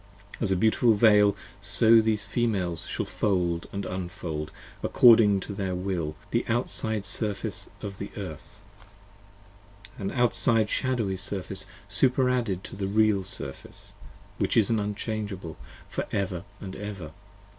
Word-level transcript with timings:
45 0.29 0.41
As 0.41 0.51
a 0.51 0.55
beautiful 0.55 0.93
Veil 0.95 1.37
so 1.61 2.01
these 2.01 2.25
Females 2.25 2.87
shall 2.87 3.05
fold 3.05 3.67
& 3.69 3.71
unfold 3.85 4.49
According 4.81 5.41
to 5.41 5.53
their 5.53 5.75
will 5.75 6.15
the 6.31 6.43
outside 6.47 7.05
surface 7.05 7.69
of 7.83 7.99
the 7.99 8.09
Earth, 8.17 8.59
An 9.99 10.09
outside 10.13 10.71
shadowy 10.71 11.17
Surface 11.17 11.67
superadded 11.87 12.63
to 12.63 12.75
the 12.75 12.87
real 12.87 13.23
Surface: 13.23 13.93
Which 14.39 14.57
is 14.57 14.71
unchangeable 14.71 15.55
for 15.87 16.07
ever 16.11 16.45
& 16.61 16.61
ever. 16.63 17.11